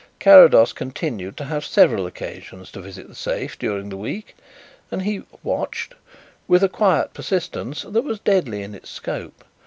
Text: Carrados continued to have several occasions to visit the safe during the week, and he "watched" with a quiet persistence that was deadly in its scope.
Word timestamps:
Carrados 0.19 0.73
continued 0.73 1.37
to 1.37 1.45
have 1.45 1.63
several 1.63 2.07
occasions 2.07 2.71
to 2.71 2.81
visit 2.81 3.07
the 3.07 3.13
safe 3.13 3.59
during 3.59 3.89
the 3.89 3.97
week, 3.97 4.35
and 4.89 5.03
he 5.03 5.21
"watched" 5.43 5.93
with 6.47 6.63
a 6.63 6.69
quiet 6.69 7.13
persistence 7.13 7.83
that 7.83 8.01
was 8.01 8.19
deadly 8.19 8.63
in 8.63 8.73
its 8.73 8.89
scope. 8.89 9.43